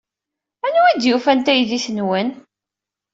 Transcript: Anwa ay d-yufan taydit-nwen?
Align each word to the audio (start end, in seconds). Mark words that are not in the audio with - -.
Anwa 0.65 0.83
ay 0.89 0.95
d-yufan 0.97 1.39
taydit-nwen? 1.45 2.29